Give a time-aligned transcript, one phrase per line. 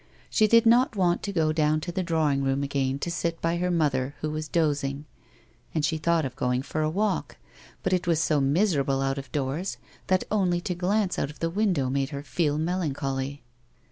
[0.31, 3.57] She did not want to go down to the dr:\wing room again to sit by
[3.57, 5.05] her mother who was dozing,
[5.75, 7.37] and she thought of going for a walk,
[7.83, 9.77] but it was so miserable out of doors
[10.07, 13.43] that only to glance out of the window made her feel melancholy.